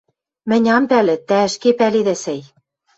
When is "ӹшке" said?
1.47-1.69